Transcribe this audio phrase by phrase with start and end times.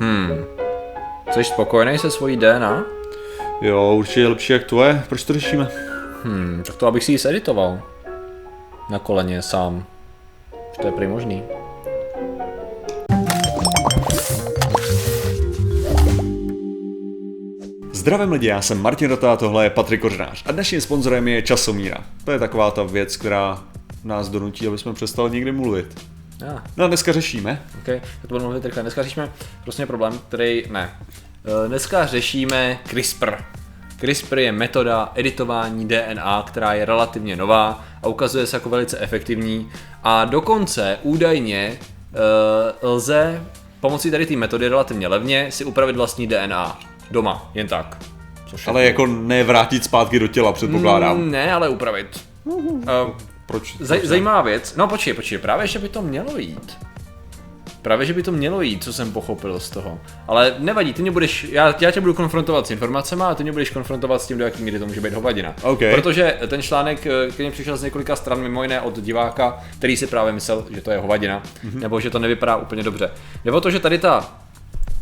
[0.00, 0.44] Hmm.
[1.30, 2.84] Jsi spokojený se svojí DNA?
[3.60, 5.02] Jo, určitě je lepší jak tvoje.
[5.08, 5.68] Proč to řešíme?
[6.24, 7.82] Hmm, tak to abych si ji seditoval.
[8.90, 9.84] Na koleně sám.
[10.52, 11.42] Že to je prý možný.
[17.92, 20.42] Zdravím lidi, já jsem Martin Rota a tohle je Patrik Kořenář.
[20.46, 21.98] A dnešním sponzorem je Časomíra.
[22.24, 23.62] To je taková ta věc, která
[24.04, 26.00] nás donutí, aby jsme přestali někdy mluvit.
[26.42, 27.62] Ah, No a dneska řešíme.
[27.78, 28.82] ok, já to budu mluvit rychle.
[28.82, 29.32] Dneska řešíme
[29.64, 30.90] prostě problém, který ne.
[31.64, 33.34] Eh, Dneska řešíme CRISPR.
[34.00, 39.70] CRISPR je metoda editování DNA, která je relativně nová a ukazuje se jako velice efektivní
[40.02, 41.78] a dokonce údajně
[42.82, 43.42] uh, lze
[43.80, 46.78] pomocí tady té metody relativně levně si upravit vlastní DNA
[47.10, 47.98] doma, jen tak.
[48.46, 51.18] Což je Ale jako nevrátit zpátky do těla, předpokládám.
[51.18, 52.24] Mm, ne, ale upravit.
[52.44, 52.62] Uh,
[53.46, 53.76] Proč?
[53.80, 54.76] Zaj, zajímavá věc.
[54.76, 56.78] No počkej, počkej, právě že by to mělo jít.
[57.82, 60.00] Právě že by to mělo jít, co jsem pochopil z toho.
[60.28, 63.52] Ale nevadí, ty mě budeš, já, já tě budu konfrontovat s informacemi a ty mě
[63.52, 65.54] budeš konfrontovat s tím, do jaký míry to může být hovadina.
[65.62, 65.80] OK.
[65.94, 70.06] Protože ten článek, eh, který přišel z několika stran, mimo jiné od diváka, který si
[70.06, 71.80] právě myslel, že to je hovadina, mm-hmm.
[71.80, 73.10] nebo že to nevypadá úplně dobře.
[73.44, 74.38] Nebo to, že tady ta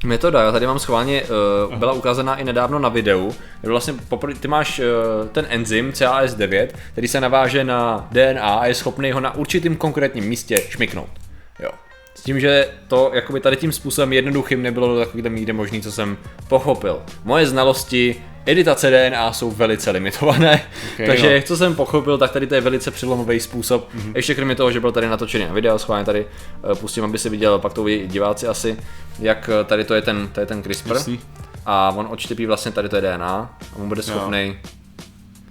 [0.04, 4.34] Metoda, já tady mám schválně, uh, byla ukázaná i nedávno na videu, kde vlastně poprvé,
[4.34, 9.20] ty máš uh, ten enzym CAS9, který se naváže na DNA a je schopný ho
[9.20, 11.10] na určitým konkrétním místě šmiknout.
[11.58, 11.70] Jo.
[12.14, 15.92] S tím, že to jakoby tady tím způsobem jednoduchým nebylo do takovýhle míry možný, co
[15.92, 16.16] jsem
[16.48, 17.02] pochopil.
[17.24, 20.62] Moje znalosti editace DNA jsou velice limitované,
[20.94, 21.32] Okay, takže jo.
[21.32, 23.88] jak co jsem pochopil, tak tady to je velice přelomový způsob.
[23.94, 24.12] Mm-hmm.
[24.14, 26.26] Ještě kromě toho, že byl tady natočený na video, schválně tady
[26.72, 28.76] eh, pustím, aby se viděl, pak to uvidí i diváci asi,
[29.18, 30.92] jak eh, tady to je ten, to je ten CRISPR.
[30.94, 31.20] Jasný.
[31.66, 34.56] A on odštěpí vlastně tady to je DNA a on bude schopný.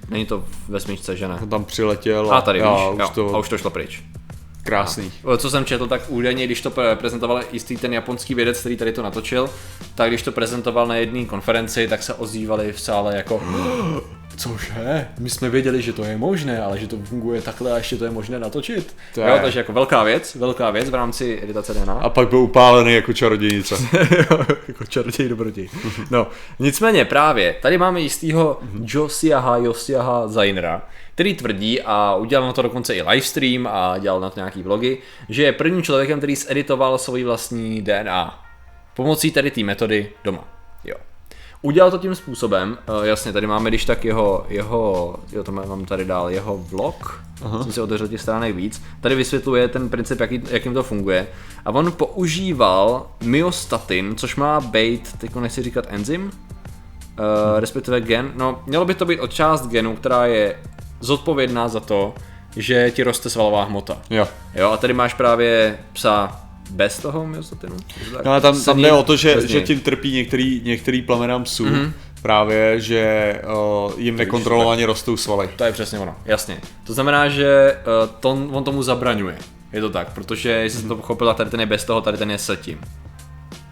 [0.09, 1.39] Není to ve smyčce, že ne?
[1.41, 4.03] On tam přiletěl A tady, já, víš, už jo, to a už to šlo pryč.
[4.63, 5.11] Krásný.
[5.37, 8.91] Co jsem četl, tak údajně, když to pre- prezentoval jistý ten japonský vědec, který tady
[8.91, 9.49] to natočil,
[9.95, 13.43] tak když to prezentoval na jedné konferenci, tak se ozývali v sále jako
[14.37, 15.07] Cože?
[15.19, 18.05] My jsme věděli, že to je možné, ale že to funguje takhle a ještě to
[18.05, 18.95] je možné natočit.
[19.13, 21.93] To jo, je- takže jako velká věc, velká věc v rámci editace DNA.
[21.93, 23.75] A pak byl upálený jako čarodějnice.
[24.67, 25.69] jako čaroděj dobroděj.
[26.11, 26.27] No,
[26.59, 30.81] nicméně právě, tady máme jistýho Josiaha Josiaha Zainera,
[31.13, 34.97] který tvrdí a udělal na to dokonce i livestream a dělal na to nějaký vlogy,
[35.29, 38.39] že je prvním člověkem, který zeditoval svoji vlastní DNA.
[38.95, 40.52] Pomocí tady té metody doma.
[41.65, 45.85] Udělal to tím způsobem, uh, jasně, tady máme když tak jeho, jeho, jo, to mám
[45.85, 47.63] tady dál, jeho vlog, Aha.
[47.63, 51.27] jsem si otevřel těch stránek víc, tady vysvětluje ten princip, jaký, jakým to funguje.
[51.65, 56.31] A on používal myostatin, což má být, teď nechci říkat enzym, uh,
[57.59, 60.59] respektive gen, no mělo by to být od část genu, která je
[60.99, 62.13] zodpovědná za to,
[62.55, 63.97] že ti roste svalová hmota.
[64.09, 64.27] Jo.
[64.55, 66.42] Jo, a tady máš právě psa
[66.73, 67.29] bez toho
[68.13, 68.25] tak?
[68.25, 71.65] No ale tam, tam jde o to, že, že tím trpí některý, některý plemenám psů.
[71.65, 71.75] Mhm.
[71.75, 71.91] Mm-hmm.
[72.21, 73.41] Právě, že
[73.85, 75.49] uh, jim nekontrolovaně rostou svaly.
[75.55, 76.57] To je přesně ono, jasně.
[76.83, 79.37] To znamená, že uh, to, on tomu zabraňuje.
[79.73, 82.31] Je to tak, protože jestli jsem to pochopila, tady ten je bez toho, tady ten
[82.31, 82.79] je se tím.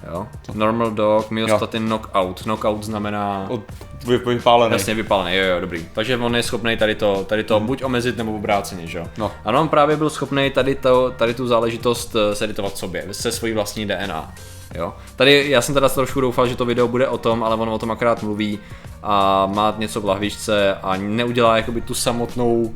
[0.07, 0.27] Jo?
[0.53, 2.41] Normal dog, myostatin knockout.
[2.41, 3.61] Knockout znamená Od,
[4.07, 4.73] vy, vypálený.
[4.73, 5.85] jasně vypálený, jo, jo, dobrý.
[5.93, 9.05] Takže on je schopný tady to, tady to buď omezit nebo obráceně, že jo?
[9.17, 9.31] No.
[9.45, 13.53] Ano, on právě byl schopný tady, to, tady tu záležitost eh, seditovat sobě, se svojí
[13.53, 14.33] vlastní DNA.
[14.75, 14.93] Jo.
[15.15, 17.79] Tady já jsem teda trošku doufal, že to video bude o tom, ale on o
[17.79, 18.59] tom akorát mluví
[19.03, 22.73] a má něco v lahvičce a neudělá jakoby tu samotnou,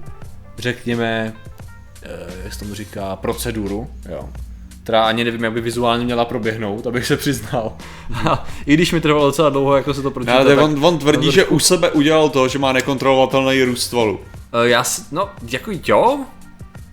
[0.58, 1.34] řekněme,
[2.03, 2.09] eh,
[2.44, 4.30] jak se tomu říká, proceduru, jo.
[4.85, 7.73] Která ani nevím, jak by vizuálně měla proběhnout, abych se přiznal.
[8.66, 11.31] I když mi trvalo docela dlouho, jako se to pročítá, Ale tak- on, on tvrdí,
[11.31, 14.19] že u sebe udělal to, že má nekontrolovatelný růst svalů.
[14.66, 16.19] Eh, Já, no, jako jo,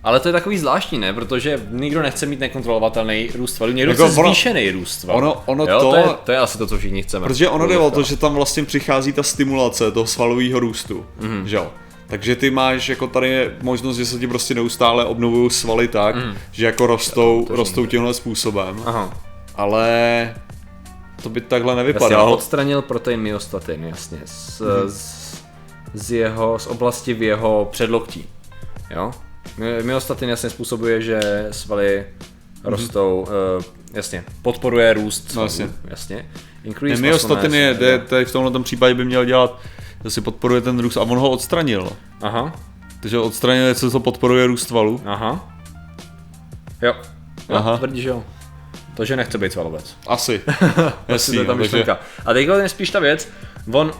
[0.03, 1.13] ale to je takový zvláštní, ne?
[1.13, 5.17] Protože nikdo nechce mít nekontrolovatelný růst svalů, někdo Jako chce ono- zvýšený růst svalů.
[5.17, 5.95] ono- ono jo, to- to...
[5.95, 7.27] je, to je asi to, co všichni chceme.
[7.27, 11.31] Protože ono jde o to, že tam vlastně přichází ta stimulace toho svalového růstu, Mhm.
[11.39, 11.47] mm.
[11.47, 11.71] že jo.
[12.13, 16.15] Takže ty máš jako tady je možnost, že se ti prostě neustále obnovují svaly tak,
[16.15, 16.33] mm.
[16.51, 18.81] že jako rostou, rostou tímhle způsobem.
[18.85, 19.17] Aha,
[19.55, 20.35] Ale
[21.23, 22.25] to by takhle nevypadalo.
[22.27, 24.89] on odstranil protein myostatin, jasně, z, Mhm.
[24.89, 25.41] z,
[25.93, 28.25] z, jeho, z oblasti v jeho předloktí,
[28.91, 29.11] jo.
[29.57, 32.05] My- Myostatin jasně způsobuje, že svaly
[32.63, 33.27] rostou,
[33.57, 33.63] uh,
[33.93, 35.61] jasně, podporuje růst svalů, Mhm.
[35.61, 35.69] jasně.
[35.87, 36.29] jasně.
[36.63, 39.59] Increase Myostatin je, tady v tomhle případě by měl dělat,
[40.03, 41.89] že si podporuje ten růst a on ho odstranil.
[42.21, 42.53] Aha,
[42.99, 45.01] Takže odstranil něco, co podporuje růst svalů.
[45.05, 45.53] Aha.
[46.81, 46.93] Jo.
[47.49, 47.77] jo Aha.
[47.77, 48.23] Tvrdí, že jo.
[48.95, 49.97] To, že nechce být svalovec.
[50.07, 50.41] Asi.
[51.07, 51.99] Jasný, to je ta no, takže, myšlenka.
[52.25, 53.29] A teď je spíš ta věc,
[53.71, 53.91] on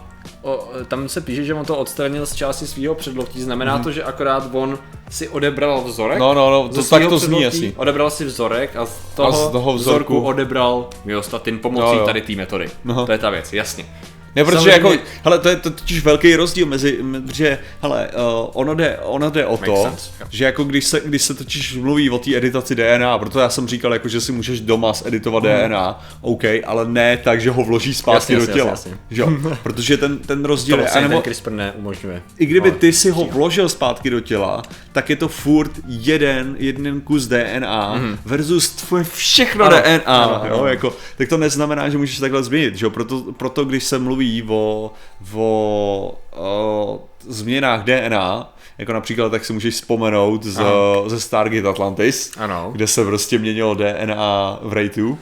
[0.42, 4.04] o, tam se píše, že on to odstranil z části svého předloktí, znamená to, že
[4.04, 4.80] akorát on
[5.10, 6.20] si odebral vzorek?
[6.20, 7.74] No, no, no, to, tak to zní jasný.
[7.76, 12.00] Odebral si vzorek a z toho, A z toho vzorku vzorku odebral myostatin pomocí Jo,
[12.00, 12.06] jo.
[12.06, 12.70] tady té metody.
[12.84, 13.06] No.
[13.06, 13.86] To je ta věc, jasně.
[14.35, 18.50] Ne, protože Samozřejmě- jako, hele, to je to totiž velký rozdíl mezi, protože, hele, uh,
[18.53, 22.09] ono jde, ono jde o to, sense, že jako když se, když se totiž mluví
[22.09, 26.01] o té editaci DNA, proto já jsem říkal, jako, že si můžeš doma editovat DNA,
[26.21, 28.15] OK, ale ne tak, že ho vloží zpátky.
[28.33, 28.69] Jasně, do jasně, těla.
[28.69, 29.30] jasně, Že jo?
[29.63, 32.21] Protože ten, ten rozdíl To je, vlastně anebo, ten CRISPR neumožňuje.
[32.39, 36.56] i kdyby Ale- ty si ho vložil zpátky do těla, tak je to furt jeden,
[36.59, 39.65] jeden kus DNA versus tvoje všechno.
[39.65, 40.68] Ano, DNA, ano, jo, ano.
[40.68, 44.23] jako, tak to neznamená, že můžeš takhle změnit, že jo, proto, proto když se mluví
[44.48, 44.92] o,
[45.36, 51.04] o, o změnách DNA, jako například tak si můžeš vzpomenout z, Ano.
[51.10, 52.70] ze Stargate Atlantis, Ano.
[52.72, 55.18] kde se prostě měnilo DNA v Ray-2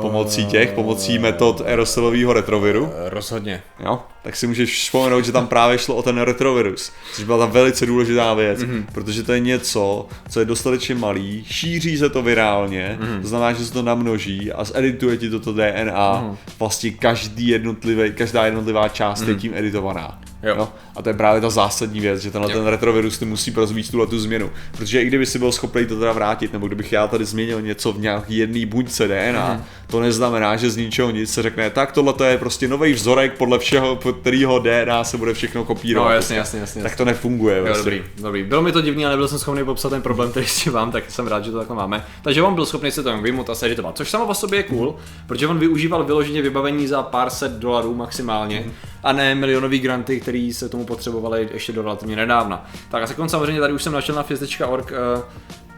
[0.00, 2.92] pomocí těch, pomocí metod aerosolového retroviru.
[3.08, 3.62] Rozhodně.
[3.80, 7.46] Jo, tak si můžeš vzpomenout, že tam právě šlo o ten retrovirus, což byla ta
[7.52, 8.84] velice důležitá věc, mm-hmm.
[8.92, 13.22] protože to je něco, co je dostatečně malý, šíří se to virálně, mm-hmm.
[13.22, 15.62] to znamená, že se to namnoží a zedituje ti toto DNA,
[15.94, 16.36] mm-hmm.
[16.58, 19.28] vlastně každý jednotlivý, každá jednotlivá část mm-hmm.
[19.28, 20.20] je tím editovaná.
[20.42, 20.68] Jo.
[20.96, 22.58] A to je právě ta zásadní věc, že tenhle Jo.
[22.58, 24.50] ten retrovirus ty musí rozvíjet tuhle tu změnu.
[24.76, 27.92] Protože i kdyby si byl schopný to teda vrátit, nebo kdybych já tady změnil něco
[27.92, 29.56] v nějaký jedné buňce DNA, Mhm.
[29.56, 29.64] mm.
[29.86, 33.32] to neznamená, že z ničeho nic se řekne, tak tohle to je prostě nový vzorek,
[33.38, 36.08] podle všeho, pod kterého DNA se bude všechno kopírovat.
[36.08, 36.82] No jasně, jasně, jasně.
[36.82, 37.58] Tak to nefunguje.
[37.58, 37.90] Jo, vlastně.
[37.90, 38.44] dobrý, dobrý.
[38.44, 40.92] Bylo mi to divný, ale nebyl jsem schopný popsat ten problém, který s tím mám,
[40.92, 42.04] tak jsem rád, že to takhle máme.
[42.22, 44.96] Takže on byl schopný se to vyjmout a seditovat, což samo o sobě je cool,
[45.26, 48.64] protože on využíval vyloženě vybavení za pár set dolarů maximálně
[49.02, 52.70] a ne milionový granty, který se tomu potřebovali ještě do relativně nedávna.
[52.90, 55.22] Tak a sekund samozřejmě tady už jsem našel na physics.org uh,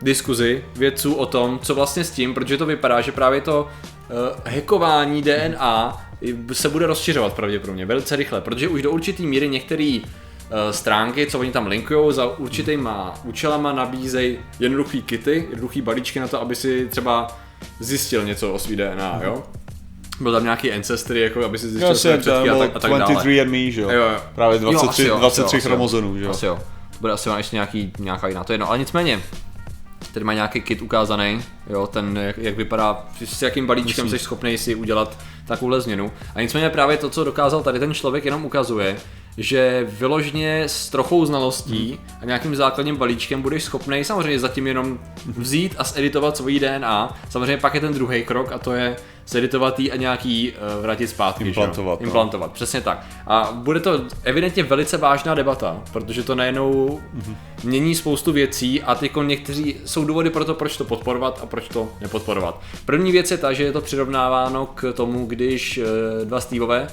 [0.03, 4.53] diskuzi vědců o tom, co vlastně s tím, protože to vypadá, že právě to uh,
[4.53, 5.97] hackování DNA
[6.53, 11.39] se bude rozšiřovat pravděpodobně velice rychle, protože už do určitý míry některý eh, stránky, co
[11.39, 16.89] oni tam linkují, za určitýma účelama nabízejí jednoduchý kity, jednoduchý balíčky na to, aby si
[16.91, 17.37] třeba
[17.81, 19.43] zjistil něco o svý DNA, jo?
[20.21, 22.91] Byl tam nějaký ancestry, jako aby si zjistil Jo, své předky a tak, a tak
[22.91, 23.15] dále.
[23.15, 23.91] 23andMe, že jo?
[23.91, 24.21] Jo, jo.
[24.35, 25.61] Právě Jo, 23, asi jo, asi 23 jo, asi jo.
[25.61, 26.31] chromozomů, že jo?
[26.31, 26.59] Asi jo.
[26.91, 28.69] To bude asi ještě nějaký, nějaká jiná, to je jedno.
[28.69, 29.23] Ale nicméně,
[30.13, 34.59] tady má nějaký kit ukázaný, jo, ten, jak, jak vypadá, s jakým balíčkem jsi schopný
[34.59, 36.13] si udělat takovouhle změnu.
[36.35, 38.97] A nicméně právě to, co dokázal tady ten člověk, jenom ukazuje,
[39.39, 45.75] že vyloženě s trochou znalostí a nějakým základním balíčkem budeš schopný samozřejmě zatím jenom vzít
[45.79, 47.17] a zeditovat svoji DNA.
[47.31, 48.97] Samozřejmě pak je ten druhý krok a to je
[49.27, 51.45] zeditovat jí a nějaký uh, vrátit zpátky.
[51.45, 51.49] že?
[51.49, 52.07] Implantovat, no.
[52.07, 53.07] Implantovat, přesně tak.
[53.27, 57.01] A bude to evidentně velice vážná debata, protože to najednou
[57.65, 61.69] mění spoustu věcí a ty někteří jsou důvody pro to, proč to podporovat a proč
[61.69, 62.61] to nepodporovat.
[62.85, 66.89] První věc je ta, že je to přirovnáváno k tomu, když eh, dva Steveové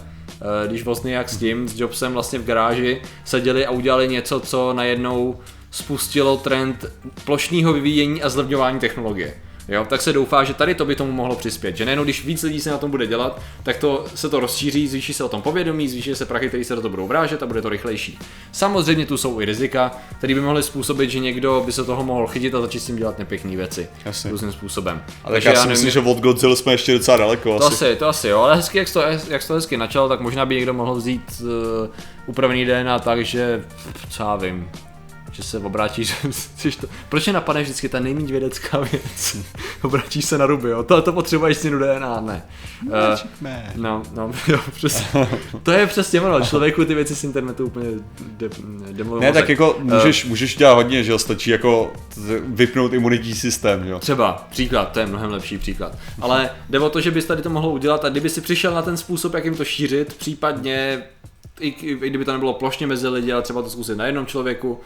[0.67, 5.39] když Wozniak s tím, s Jobsem vlastně v garáži seděli a udělali něco, co najednou
[5.71, 6.85] spustilo trend
[7.25, 9.33] plošného vyvíjení a zlevňování technologie.
[9.71, 12.43] Jo, tak se doufá, že tady to by tomu mohlo přispět, že nejenom když víc
[12.43, 15.41] lidí se na tom bude dělat, tak to se to rozšíří, zvýší se o tom
[15.41, 18.19] povědomí, zvýší se prachy, které se do toho budou vrážet a bude to rychlejší.
[18.51, 22.27] Samozřejmě tu jsou i rizika, které by mohly způsobit, že někdo by se toho mohl
[22.27, 24.31] chytit a začít s tím dělat nepěkný věci Jasně.
[24.31, 25.03] různým způsobem.
[25.23, 27.85] Ale tak já si myslím, že od Godzilla jsme ještě docela daleko To asi.
[27.85, 30.55] asi, to asi jo, ale hezky, jak to, jak to hezky načal, tak možná by
[30.55, 31.47] někdo mohl vzít uh,
[32.25, 33.63] upravený DNA tak, že,
[34.09, 34.69] co já vím,
[35.31, 36.15] že se obrátíš,
[36.57, 39.37] jsi to, proč je napadne vždycky ta nejméně vědecká věc?
[39.81, 42.43] obrátíš se na ruby, jo, to, to potřebuješ změnu DNA, ne.
[42.91, 43.61] Magic Uh, Man.
[43.75, 45.27] no, no, jo, přesně.
[45.63, 47.87] to je přesně ono, člověku ty věci z internetu úplně
[48.19, 48.49] de,
[48.91, 49.33] demolují Ne, mozek.
[49.43, 51.93] tak jako Eh, můžeš, můžeš dělat hodně, že jo, stačí jako
[52.45, 53.99] vypnout imunitní systém, že jo.
[53.99, 55.97] Třeba, příklad, to je mnohem lepší příklad.
[56.21, 58.81] Ale jde o to, že bys tady to mohlo udělat a kdyby si přišel na
[58.81, 61.03] ten způsob, jak jim to šířit, případně
[61.59, 64.79] i, i kdyby to nebylo plošně mezi lidi, ale třeba to zkusit na jednom člověku,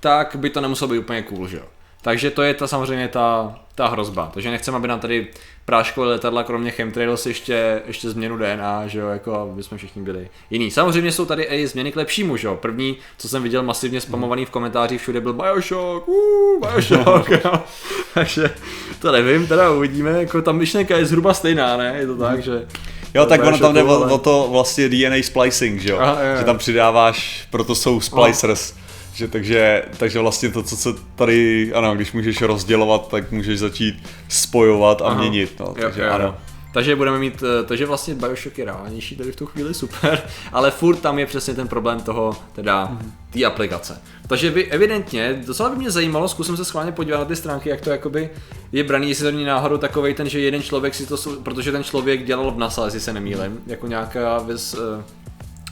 [0.00, 1.64] tak by to nemuselo být úplně cool, že jo.
[2.02, 4.30] Takže to je ta samozřejmě ta, ta hrozba.
[4.34, 5.26] Takže nechceme, aby nám tady
[5.64, 10.28] práškové letadla, kromě chemtrails, ještě, ještě změnu DNA, že jo, jako aby jsme všichni byli
[10.50, 10.70] jiný.
[10.70, 12.56] Samozřejmě jsou tady i změny k lepšímu, že jo.
[12.56, 17.52] První, co jsem viděl masivně spamovaný v komentářích, všude byl Bioshock, uh, Bioshock, jo.
[18.14, 18.50] Takže
[18.98, 21.96] to nevím, teda uvidíme, jako ta myšlenka je zhruba stejná, ne?
[21.98, 22.66] Je to tak, že...
[23.14, 25.98] Jo, tak ono tam jde o, o to vlastně DNA splicing, že jo?
[26.00, 26.38] Aha, jo, jo.
[26.38, 28.74] Že tam přidáváš, proto jsou splicers.
[29.18, 34.08] Že takže, takže vlastně to, co se tady, ano, když můžeš rozdělovat, tak můžeš začít
[34.28, 35.20] spojovat a Aha.
[35.20, 36.12] měnit, no, Jo, takže jo, jo.
[36.14, 36.36] ano.
[36.74, 40.22] Takže budeme mít, eh, takže vlastně Bioshock je reálnější tady v tu chvíli, super,
[40.52, 43.12] ale furt tam je přesně ten problém toho, teda Mhm.
[43.30, 44.00] té aplikace.
[44.28, 47.80] Takže by evidentně, docela by mě zajímalo, zkusím se schválně podívat na ty stránky, jak
[47.80, 48.30] to jakoby
[48.72, 51.84] je braný, jestli to není náhodou takovej ten, že jeden člověk si to, protože ten
[51.84, 55.02] člověk dělal v NASA, jestli se nemýlim, jako nějaká věc, eh,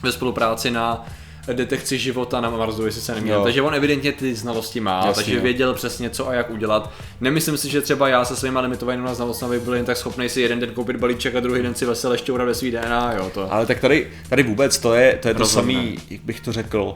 [0.03, 1.05] ve spolupráci na
[1.53, 3.43] detekci života na Marsu, jestli se neměl.
[3.43, 5.41] Takže on evidentně ty znalosti má, Jasně, takže jo.
[5.41, 6.91] věděl přesně co a jak udělat.
[7.21, 10.59] Nemyslím si, že třeba já se svýma limitovanými znalostmi byl jen tak schopný si jeden
[10.59, 13.53] den koupit balíček a druhý den si vesele šťourat ve svý DNA, jo, to.
[13.53, 16.95] Ale tak tady, tady vůbec to je, to je to samý, jak bych to řekl,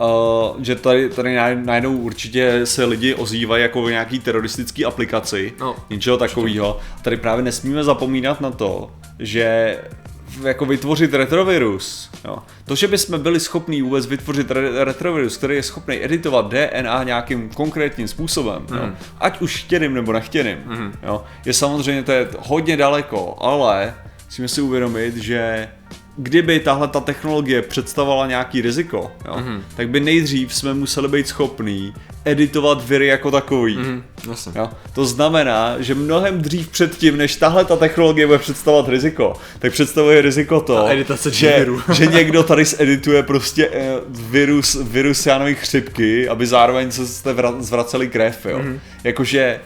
[0.00, 5.52] Uh, že tady, tady naj- najednou určitě se lidi ozývají jako v nějaký teroristický aplikaci,
[5.60, 6.78] No, něčeho takového.
[7.02, 9.76] Tady právě nesmíme zapomínat na to, že
[10.42, 12.10] jako vytvořit retrovirus.
[12.24, 12.38] Jo.
[12.64, 17.48] To, že bychom byli schopní vůbec vytvořit re- retrovirus, který je schopný editovat DNA nějakým
[17.48, 18.90] konkrétním způsobem, jo,
[19.20, 20.58] ať už chtěným nebo nechtěným,
[21.02, 25.68] jo, je samozřejmě to je hodně daleko, ale musíme si uvědomit, že
[26.16, 29.60] kdyby tahle ta technologie představovala nějaký riziko, jo, mm-hmm.
[29.76, 31.94] tak by nejdřív jsme museli být schopní
[32.24, 33.78] editovat viry jako takový.
[33.78, 34.02] Mm-hmm.
[34.30, 34.52] Jasně.
[34.54, 34.70] Jo?
[34.94, 40.22] To znamená, že mnohem dřív předtím, než tahle ta technologie bude představovat riziko, tak představuje
[40.22, 40.88] riziko to,
[41.30, 47.06] že, že někdo tady zedituje prostě eh, virus, virus já nevím, chřipky, aby zároveň se
[47.06, 48.46] jste vra- zvraceli krev.
[48.46, 48.58] Jo?
[48.58, 48.78] Mm-hmm.
[49.04, 49.60] Jakože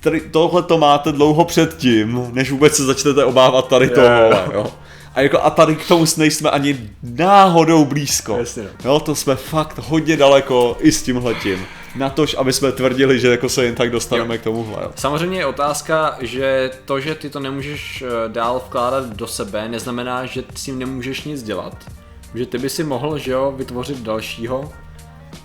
[0.00, 4.44] tady tohle to máte dlouho předtím, než vůbec se začnete obávat tady tohle.
[4.52, 4.66] Jo?
[5.14, 8.36] A, jako, a tady k tomu nejsme ani náhodou blízko.
[8.38, 8.90] Jasně, no.
[8.90, 11.66] Jo, to jsme fakt hodně daleko i s tímhletím.
[11.96, 14.40] Na tož, aby jsme tvrdili, že jako se jen tak dostaneme jo.
[14.40, 14.82] k tomuhle.
[14.82, 14.90] Jo.
[14.96, 20.26] Samozřejmě je otázka, že to, že ty to nemůžeš eh, dál vkládat do sebe, neznamená,
[20.26, 21.74] že s tím nemůžeš nic dělat.
[22.34, 24.72] Že ty by si mohl, že jo, vytvořit dalšího,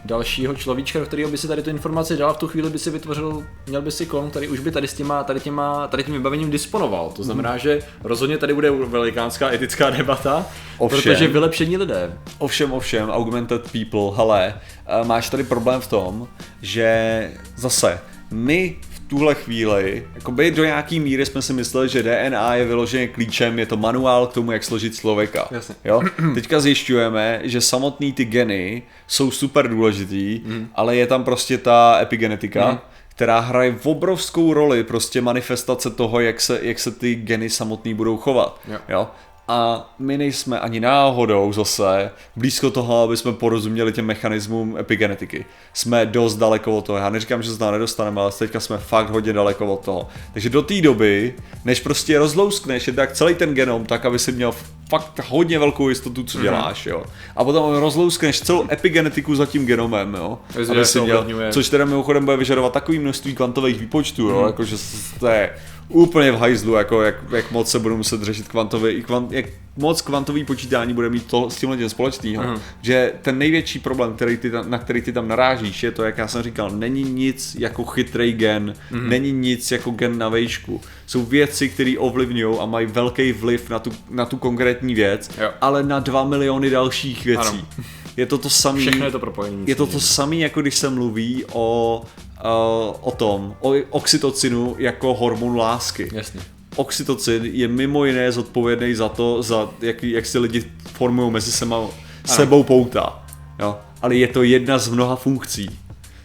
[0.05, 2.89] dalšího človíčka, do kterého by si tady tu informaci dal, v tu chvíli by si
[2.89, 6.13] vytvořil, měl by si klon, který už by tady s těma, tady těma, tady tím
[6.13, 7.09] vybavením disponoval.
[7.15, 7.59] To znamená, Mhm.
[7.59, 10.45] že rozhodně tady bude velikánská etická debata,
[10.77, 11.01] Ovšem.
[11.01, 12.17] protože vylepšení lidé.
[12.37, 14.53] Ovšem, ovšem, augmented people, hele,
[14.85, 16.27] eh, máš tady problém v tom,
[16.61, 17.99] že zase
[18.31, 18.75] my
[19.13, 23.65] tuhle chvíli, jakoby do nějaký míry jsme si mysleli, že DNA je vyloženě klíčem, je
[23.65, 25.47] to manuál k tomu, jak složit člověka.
[25.51, 25.75] Jasně.
[25.85, 26.01] Jo?
[26.33, 30.69] Teďka zjišťujeme, že samotný ty geny jsou super důležitý, mm.
[30.75, 32.77] ale je tam prostě ta epigenetika, mm.
[33.07, 38.17] která hraje obrovskou roli prostě manifestace toho, jak se, jak se ty geny samotný budou
[38.17, 38.61] chovat.
[38.67, 38.77] Jo.
[38.89, 39.07] Jo?
[39.47, 45.45] A my nejsme ani náhodou zase blízko toho, aby jsme porozuměli těm mechanismům epigenetiky.
[45.73, 46.97] Jsme dost daleko od toho.
[46.97, 50.07] Já neříkám, že se tam nedostaneme, ale teďka jsme fakt hodně daleko od toho.
[50.33, 51.33] Takže do té doby,
[51.65, 54.53] než prostě rozlouskneš tak celý ten genom, tak aby si měl
[54.89, 57.03] fakt hodně velkou jistotu, co děláš, jo.
[57.35, 60.39] A potom rozlouskneš celou epigenetiku za tím genomem, jo.
[60.71, 64.75] Aby si to měl, což teda mimochodem bude vyžadovat takový množství kvantových výpočtů, jo, jakože
[65.19, 65.49] to je
[65.93, 69.45] úplně v hajzlu, jako jak, jak moc se budou muset řešit kvantové, kvant, jak
[69.77, 72.59] moc kvantový počítání bude mít to s tímhle tím společného, Mhm.
[72.81, 76.17] že ten největší problém, který ty tam, na který ty tam narážíš, je to, jak
[76.17, 79.09] já jsem říkal, není nic jako chytrý gen, Mhm.
[79.09, 80.81] není nic jako gen na vejšku.
[81.07, 85.51] Jsou věci, které ovlivňují a mají velký vliv na tu, na tu konkrétní věc, Jo.
[85.61, 87.47] ale na dva miliony dalších věcí.
[87.77, 87.85] Ano.
[88.17, 88.79] Je to to samé.
[88.79, 89.63] Všechno je to propojení.
[89.67, 92.01] Je to to samé, jako když se mluví o,
[92.43, 96.09] o, o tom, o oxytocinu jako hormon lásky.
[96.13, 96.41] Jasně.
[96.75, 101.79] Oxytocin je mimo jiné zodpovědný za to, za jak, jak si lidi formují mezi sema,
[102.25, 103.25] sebou pouta.
[103.59, 103.77] Jo?
[104.01, 105.79] Ale je to jedna z mnoha funkcí.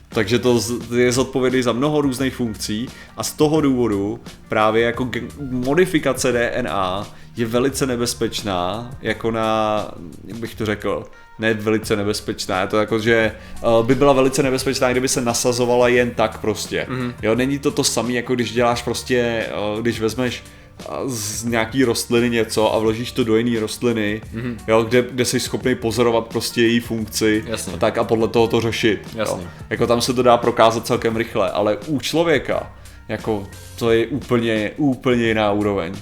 [0.08, 0.60] Takže to
[0.96, 5.10] je zodpovědný za mnoho různých funkcí a z toho důvodu právě jako
[5.40, 9.90] modifikace DNA je velice nebezpečná, jako na,
[10.24, 11.04] jak bych to řekl,
[11.38, 15.88] ne velice nebezpečná, je to jako, že uh, by byla velice nebezpečná, kdyby se nasazovala
[15.88, 16.86] jen tak prostě.
[16.90, 17.14] Mm-hmm.
[17.22, 20.44] Jo, není to to samé, jako když děláš prostě, uh, když vezmeš
[21.06, 24.56] z nějaký rostliny něco a vložíš to do jiné rostliny, mm-hmm.
[24.68, 27.73] jo, kde, kde jsi schopný pozorovat prostě její funkci Jasně.
[27.73, 29.00] a tak a podle toho to řešit.
[29.14, 29.42] Jasně.
[29.42, 29.49] Jo.
[29.70, 32.73] Jako tam se to dá prokázat celkem rychle, ale u člověka,
[33.08, 33.47] jako
[33.78, 35.94] to je úplně, úplně jiná úroveň.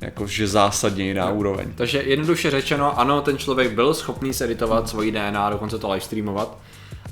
[0.00, 1.68] Jakože zásadně jiná úroveň.
[1.74, 6.58] Takže jednoduše řečeno, ano, ten člověk byl schopný se editovat svoji DNA, dokonce to livestreamovat,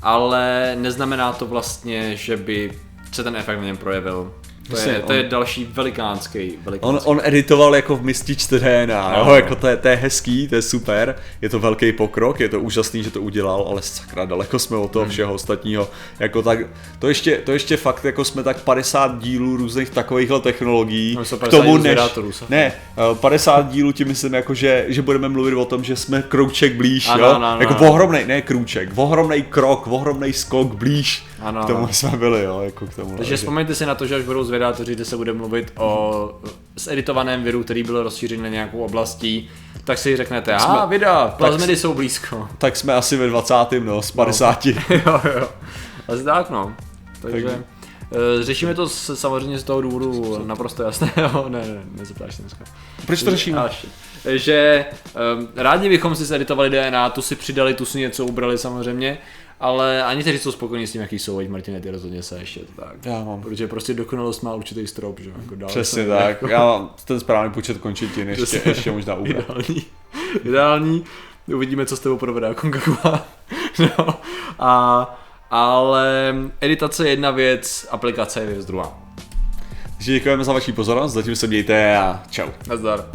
[0.01, 2.71] ale neznamená to vlastně, že by
[3.11, 4.33] se ten efekt na něm projevil.
[4.71, 7.07] To, je, to je on- další velikánský, On, velikánský.
[7.07, 9.35] on editoval jako v mističce DNA, jo, No.
[9.35, 12.59] jako to je, to je hezký, to je super, je to velký pokrok, je to
[12.59, 14.89] úžasný, že to udělal, ale sakra, daleko jsme od Hmm.
[14.89, 16.59] toho všeho ostatního, jako tak,
[16.99, 21.29] to ještě, to ještě fakt, jako jsme tak 50 dílů různých takovýchhle technologií, No, k
[21.39, 21.99] 50 tomu než,
[22.49, 22.73] ne,
[23.11, 26.73] eh, 50 dílů tím myslím, jako že, že budeme mluvit o tom, že jsme krouček
[26.75, 27.89] blíž, Ano, jo, ano, ano, jako ano.
[27.91, 31.93] ohromnej, ne krůček, ohromnej krok, ohromnej skok blíž, Ano, k tomu ano.
[31.93, 33.17] jsme byli, jo, jako k tomu.
[33.17, 36.41] Takže vzpomeňte si na to, že až budou zvědátoři, kde se bude mluvit o
[36.75, 39.49] zeditovaném viru, který byl rozšířen na nějakou oblastí,
[39.83, 42.49] tak si řeknete, a videa, plazmidy jsou blízko.
[42.57, 43.53] tak jsme asi ve 20.
[43.79, 44.65] no, z 50.
[44.65, 45.49] jo, jo.
[46.07, 46.73] Asi tak, no.
[47.21, 47.63] Takže,
[48.11, 52.65] Eh, Řešíme to s, samozřejmě z toho důvodu naprosto jasného, ne, ne, nezeptáš se dneska.
[53.05, 53.57] Proč to řešíme?
[53.57, 53.89] A, shit.
[54.25, 54.85] že
[55.37, 59.17] um, rádi bychom si zeditovali DNA, tu si přidali, tu si něco ubrali samozřejmě,
[59.61, 62.59] ale ani kteří jsou spokojení s tím, jaký jsou, ať Martine, ty rozhodně se ještě
[62.59, 63.05] to tak.
[63.05, 63.41] Já mám.
[63.41, 66.27] Protože prostě dokonalost má určitý strop, že jo, jako dál Přesně tak.
[66.29, 68.71] jako- Já mám ten správný počet končetin, ještě, Přesně.
[68.71, 69.45] ještě možná ubrat.
[69.49, 69.85] Ideální.
[70.45, 71.03] Ideální.
[71.55, 73.25] Uvidíme, co s tebou provede Aconcagua.
[73.79, 74.19] no.
[74.59, 75.19] A,
[75.51, 78.97] ale editace je jedna věc, aplikace je věc druhá.
[79.97, 82.47] Takže děkujeme za vaši pozornost, zatím se mějte a čau.
[82.67, 83.05] Nazdar.